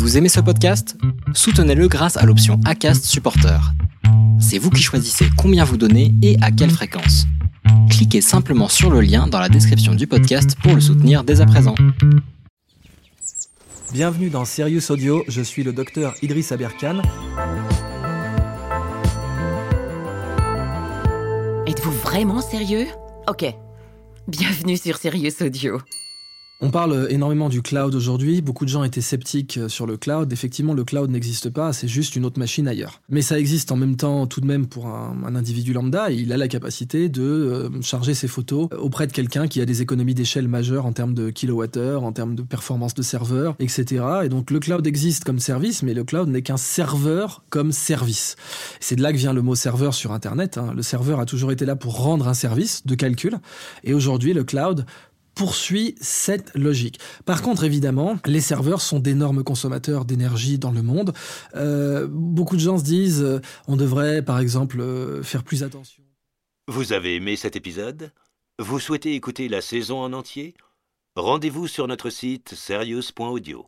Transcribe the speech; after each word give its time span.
Vous 0.00 0.16
aimez 0.16 0.30
ce 0.30 0.40
podcast? 0.40 0.96
Soutenez-le 1.34 1.86
grâce 1.86 2.16
à 2.16 2.24
l'option 2.24 2.58
ACAST 2.64 3.04
Supporter. 3.04 3.60
C'est 4.40 4.56
vous 4.56 4.70
qui 4.70 4.82
choisissez 4.82 5.26
combien 5.36 5.62
vous 5.62 5.76
donnez 5.76 6.14
et 6.22 6.38
à 6.40 6.50
quelle 6.50 6.70
fréquence. 6.70 7.26
Cliquez 7.90 8.22
simplement 8.22 8.68
sur 8.68 8.88
le 8.90 9.02
lien 9.02 9.26
dans 9.26 9.38
la 9.38 9.50
description 9.50 9.94
du 9.94 10.06
podcast 10.06 10.56
pour 10.62 10.74
le 10.74 10.80
soutenir 10.80 11.22
dès 11.22 11.42
à 11.42 11.46
présent. 11.46 11.74
Bienvenue 13.92 14.30
dans 14.30 14.46
Serious 14.46 14.90
Audio, 14.90 15.22
je 15.28 15.42
suis 15.42 15.64
le 15.64 15.74
docteur 15.74 16.14
Idriss 16.22 16.50
Aberkan. 16.50 17.02
Êtes-vous 21.66 21.92
vraiment 21.92 22.40
sérieux? 22.40 22.86
Ok. 23.28 23.44
Bienvenue 24.26 24.78
sur 24.78 24.96
Serious 24.96 25.42
Audio. 25.42 25.78
On 26.62 26.70
parle 26.70 27.06
énormément 27.08 27.48
du 27.48 27.62
cloud 27.62 27.94
aujourd'hui. 27.94 28.42
Beaucoup 28.42 28.66
de 28.66 28.70
gens 28.70 28.84
étaient 28.84 29.00
sceptiques 29.00 29.56
euh, 29.56 29.70
sur 29.70 29.86
le 29.86 29.96
cloud. 29.96 30.30
Effectivement, 30.30 30.74
le 30.74 30.84
cloud 30.84 31.08
n'existe 31.08 31.48
pas, 31.48 31.72
c'est 31.72 31.88
juste 31.88 32.16
une 32.16 32.26
autre 32.26 32.38
machine 32.38 32.68
ailleurs. 32.68 33.00
Mais 33.08 33.22
ça 33.22 33.38
existe 33.38 33.72
en 33.72 33.76
même 33.76 33.96
temps 33.96 34.26
tout 34.26 34.42
de 34.42 34.46
même 34.46 34.66
pour 34.66 34.86
un, 34.88 35.34
individu 35.34 35.72
lambda. 35.72 36.10
il 36.10 36.34
a 36.34 36.36
la 36.36 36.48
capacité 36.48 37.08
de 37.08 37.22
euh, 37.22 37.68
charger 37.80 38.12
ses 38.12 38.28
photos 38.28 38.68
auprès 38.78 39.06
de 39.06 39.12
quelqu'un 39.12 39.48
qui 39.48 39.62
a 39.62 39.64
des 39.64 39.80
économies 39.80 40.12
d'échelle 40.12 40.48
majeures 40.48 40.84
en 40.84 40.92
termes 40.92 41.14
de 41.14 41.30
kilowattheure, 41.30 42.04
en 42.04 42.12
termes 42.12 42.34
de 42.34 42.42
performance 42.42 42.92
de 42.92 43.02
serveur, 43.02 43.56
etc. 43.58 44.04
Et 44.24 44.28
donc 44.28 44.50
le 44.50 44.60
cloud 44.60 44.86
existe 44.86 45.24
comme 45.24 45.38
service, 45.38 45.82
mais 45.82 45.94
le 45.94 46.04
cloud 46.04 46.28
n'est 46.28 46.42
qu'un 46.42 46.58
serveur 46.58 47.42
comme 47.48 47.72
service. 47.72 48.36
C'est 48.80 48.96
de 48.96 49.02
là 49.02 49.12
que 49.12 49.18
vient 49.18 49.32
le 49.32 49.40
mot 49.40 49.54
serveur 49.54 49.94
sur 49.94 50.12
Internet. 50.12 50.58
Hein. 50.58 50.74
Le 50.76 50.82
serveur 50.82 51.20
a 51.20 51.24
toujours 51.24 51.52
été 51.52 51.64
là 51.64 51.74
pour 51.74 52.02
rendre 52.02 52.28
un 52.28 52.34
service 52.34 52.86
de 52.86 52.94
calcul. 52.94 53.38
Et 53.82 53.94
aujourd'hui, 53.94 54.34
le 54.34 54.44
cloud 54.44 54.84
poursuit 55.34 55.94
cette 56.00 56.54
logique. 56.54 56.98
Par 57.24 57.42
contre, 57.42 57.64
évidemment, 57.64 58.18
les 58.26 58.40
serveurs 58.40 58.80
sont 58.80 58.98
d'énormes 58.98 59.44
consommateurs 59.44 60.04
d'énergie 60.04 60.58
dans 60.58 60.70
le 60.70 60.82
monde. 60.82 61.12
Euh, 61.54 62.06
beaucoup 62.10 62.56
de 62.56 62.60
gens 62.60 62.78
se 62.78 62.84
disent, 62.84 63.22
euh, 63.22 63.40
on 63.66 63.76
devrait, 63.76 64.22
par 64.22 64.38
exemple, 64.38 64.80
euh, 64.80 65.22
faire 65.22 65.44
plus 65.44 65.62
attention. 65.62 66.02
Vous 66.68 66.92
avez 66.92 67.16
aimé 67.16 67.36
cet 67.36 67.56
épisode? 67.56 68.12
Vous 68.58 68.78
souhaitez 68.78 69.14
écouter 69.14 69.48
la 69.48 69.60
saison 69.60 70.00
en 70.00 70.12
entier? 70.12 70.54
Rendez-vous 71.16 71.66
sur 71.66 71.88
notre 71.88 72.10
site 72.10 72.54
serious.audio. 72.54 73.66